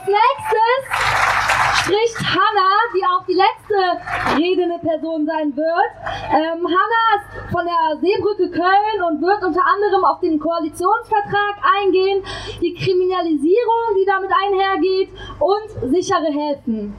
[0.00, 5.92] Als nächstes spricht Hanna, die auch die letzte redende Person sein wird.
[6.30, 12.22] Ähm, Hanna ist von der Seebrücke Köln und wird unter anderem auf den Koalitionsvertrag eingehen,
[12.62, 16.96] die Kriminalisierung, die damit einhergeht und sichere Häfen.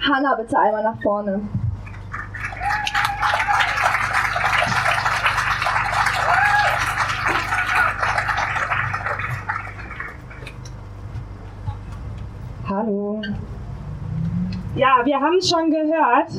[0.00, 1.40] Hanna, bitte einmal nach vorne.
[14.80, 16.30] Ja, wir haben es schon gehört.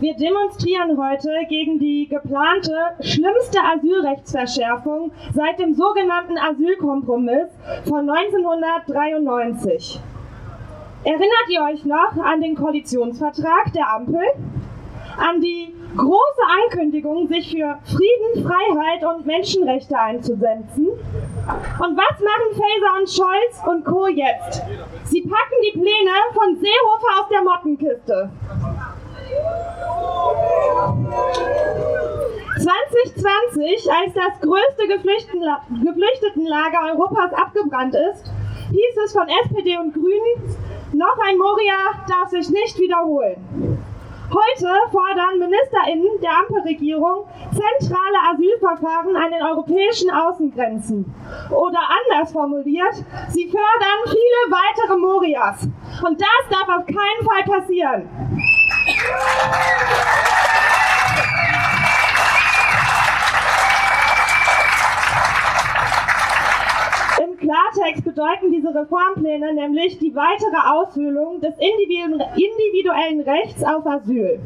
[0.00, 7.50] Wir demonstrieren heute gegen die geplante schlimmste Asylrechtsverschärfung seit dem sogenannten Asylkompromiss
[7.86, 10.00] von 1993.
[11.04, 14.24] Erinnert ihr euch noch an den Koalitionsvertrag der Ampel?
[15.18, 20.88] An die große Ankündigung, sich für Frieden, Freiheit und Menschenrechte einzusetzen?
[20.88, 24.06] Und was machen Faeser und Scholz und Co.
[24.08, 24.62] jetzt?
[25.04, 28.30] Sie packen die Pläne von Seehofer aus der Mottenkiste.
[32.56, 38.32] 2020, als das größte Geflüchtetenlager Europas abgebrannt ist,
[38.70, 40.56] hieß es von SPD und Grünen,
[40.92, 41.76] noch ein Moria
[42.08, 43.73] darf sich nicht wiederholen.
[44.54, 51.12] Heute fordern MinisterInnen der Ampelregierung zentrale Asylverfahren an den europäischen Außengrenzen.
[51.50, 52.94] Oder anders formuliert,
[53.30, 55.68] sie fördern viele weitere Morias.
[56.06, 58.08] Und das darf auf keinen Fall passieren.
[67.74, 74.38] Klartext bedeuten diese Reformpläne nämlich die weitere Aushöhlung des individuellen Rechts auf Asyl.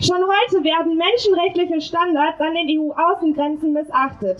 [0.00, 4.38] Schon heute werden menschenrechtliche Standards an den EU-Außengrenzen missachtet.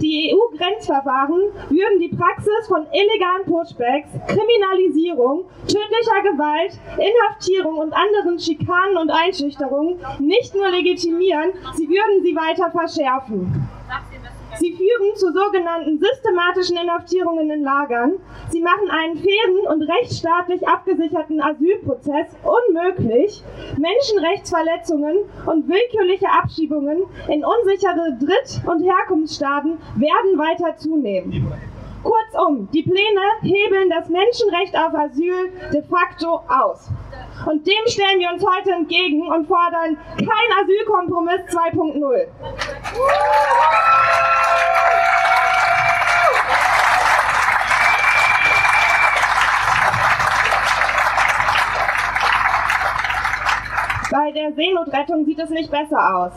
[0.00, 8.96] Die EU-Grenzverfahren würden die Praxis von illegalen Pushbacks, Kriminalisierung, tödlicher Gewalt, Inhaftierung und anderen Schikanen
[8.96, 13.68] und Einschüchterungen nicht nur legitimieren, sie würden sie weiter verschärfen.
[14.58, 18.14] Sie führen zu sogenannten systematischen Inhaftierungen in Lagern.
[18.50, 23.42] Sie machen einen fairen und rechtsstaatlich abgesicherten Asylprozess unmöglich.
[23.78, 25.16] Menschenrechtsverletzungen
[25.46, 31.52] und willkürliche Abschiebungen in unsichere Dritt- und Herkunftsstaaten werden weiter zunehmen.
[32.04, 36.90] Kurzum, die Pläne hebeln das Menschenrecht auf Asyl de facto aus.
[37.46, 42.26] Und dem stellen wir uns heute entgegen und fordern kein Asylkompromiss 2.0.
[54.84, 56.32] Seenotrettung sieht es nicht besser aus.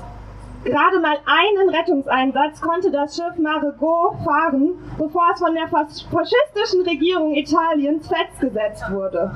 [0.63, 7.33] Gerade mal einen Rettungseinsatz konnte das Schiff Marigot fahren, bevor es von der faschistischen Regierung
[7.35, 9.31] Italiens festgesetzt wurde.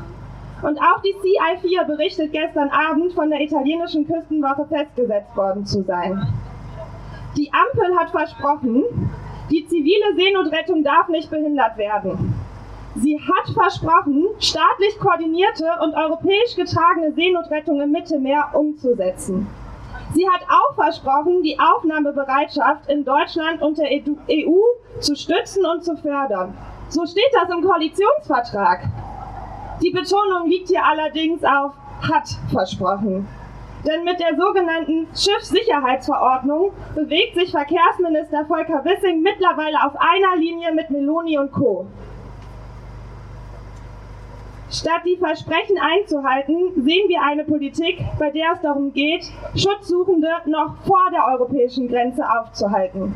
[0.62, 6.22] Und auch die CI4 berichtet gestern Abend von der italienischen Küstenwache festgesetzt worden zu sein.
[7.38, 8.84] Die Ampel hat versprochen,
[9.50, 12.31] die zivile Seenotrettung darf nicht behindert werden.
[12.96, 19.48] Sie hat versprochen, staatlich koordinierte und europäisch getragene Seenotrettung im Mittelmeer umzusetzen.
[20.14, 24.56] Sie hat auch versprochen, die Aufnahmebereitschaft in Deutschland und der EU
[25.00, 26.54] zu stützen und zu fördern.
[26.90, 28.82] So steht das im Koalitionsvertrag.
[29.82, 33.28] Die Betonung liegt hier allerdings auf hat versprochen.
[33.88, 40.90] Denn mit der sogenannten Schiffssicherheitsverordnung bewegt sich Verkehrsminister Volker Wissing mittlerweile auf einer Linie mit
[40.90, 41.88] Meloni und Co.
[44.72, 50.78] Statt die Versprechen einzuhalten, sehen wir eine Politik, bei der es darum geht, Schutzsuchende noch
[50.86, 53.14] vor der europäischen Grenze aufzuhalten.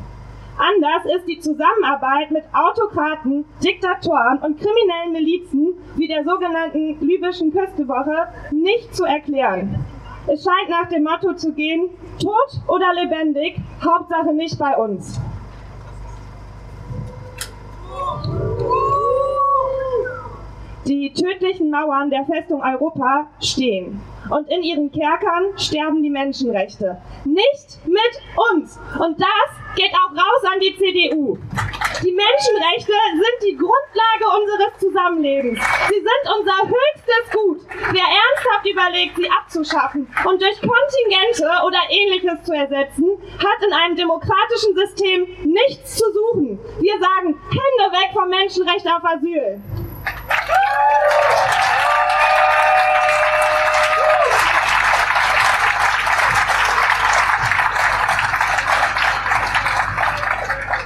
[0.58, 8.28] Anders ist die Zusammenarbeit mit Autokraten, Diktatoren und kriminellen Milizen wie der sogenannten libyschen Küstewoche
[8.52, 9.86] nicht zu erklären.
[10.28, 11.90] Es scheint nach dem Motto zu gehen,
[12.22, 15.22] tot oder lebendig, Hauptsache nicht bei uns.
[20.86, 24.00] Die tödlichen Mauern der Festung Europa stehen.
[24.30, 27.02] Und in ihren Kerkern sterben die Menschenrechte.
[27.24, 28.14] Nicht mit
[28.52, 28.80] uns.
[29.00, 31.38] Und das geht auch raus an die CDU.
[32.04, 35.60] Die Menschenrechte sind die Grundlage unseres Zusammenlebens.
[35.90, 37.62] Sie sind unser höchstes Gut.
[37.92, 43.96] Wer ernsthaft überlegt, sie abzuschaffen und durch Kontingente oder ähnliches zu ersetzen, hat in einem
[43.96, 46.60] demokratischen System nichts zu suchen.
[46.80, 49.62] Wir sagen, Hände weg vom Menschenrecht auf Asyl.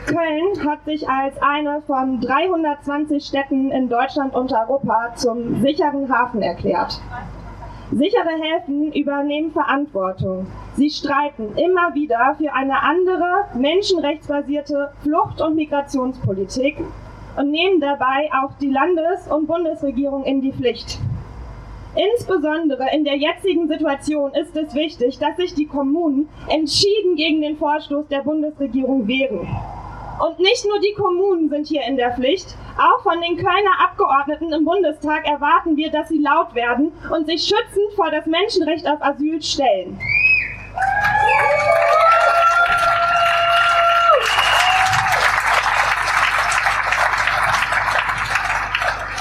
[0.05, 6.41] Köln hat sich als eine von 320 Städten in Deutschland und Europa zum sicheren Hafen
[6.41, 6.99] erklärt.
[7.91, 10.45] Sichere Häfen übernehmen Verantwortung.
[10.75, 16.77] Sie streiten immer wieder für eine andere, menschenrechtsbasierte Flucht- und Migrationspolitik
[17.37, 20.99] und nehmen dabei auch die Landes- und Bundesregierung in die Pflicht.
[21.95, 27.57] Insbesondere in der jetzigen Situation ist es wichtig, dass sich die Kommunen entschieden gegen den
[27.57, 29.47] Vorstoß der Bundesregierung wehren.
[30.19, 34.51] Und nicht nur die Kommunen sind hier in der Pflicht, auch von den Kölner Abgeordneten
[34.51, 39.01] im Bundestag erwarten wir, dass sie laut werden und sich schützend vor das Menschenrecht auf
[39.01, 39.97] Asyl stellen.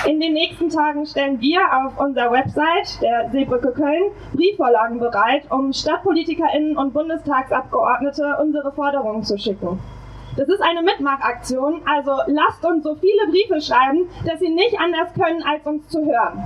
[0.09, 5.71] In den nächsten Tagen stellen wir auf unserer Website der Seebrücke Köln Briefvorlagen bereit, um
[5.71, 9.79] StadtpolitikerInnen und Bundestagsabgeordnete unsere Forderungen zu schicken.
[10.39, 15.13] Das ist eine Mitmachaktion, also lasst uns so viele Briefe schreiben, dass sie nicht anders
[15.13, 16.43] können, als uns zu hören.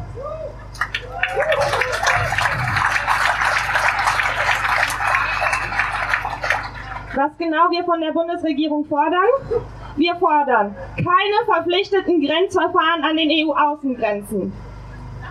[7.14, 9.28] Was genau wir von der Bundesregierung fordern?
[9.96, 14.52] Wir fordern keine verpflichteten Grenzverfahren an den EU-Außengrenzen.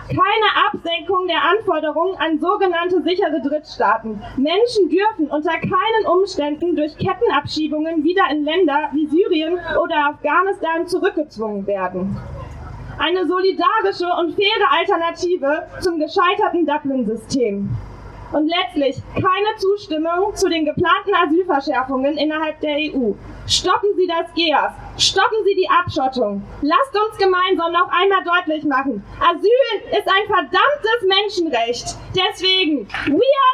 [0.08, 4.20] Keine Absenkung der Anforderungen an sogenannte sichere Drittstaaten.
[4.36, 11.66] Menschen dürfen unter keinen Umständen durch Kettenabschiebungen wieder in Länder wie Syrien oder Afghanistan zurückgezwungen
[11.66, 12.16] werden.
[12.98, 17.70] Eine solidarische und faire Alternative zum gescheiterten Dublin-System.
[18.32, 23.12] Und letztlich keine Zustimmung zu den geplanten Asylverschärfungen innerhalb der EU.
[23.46, 24.72] Stoppen Sie das GEAS.
[24.96, 26.42] Stoppen Sie die Abschottung.
[26.62, 29.04] Lasst uns gemeinsam noch einmal deutlich machen.
[29.20, 31.96] Asyl ist ein verdammtes Menschenrecht.
[32.14, 33.51] Deswegen, we are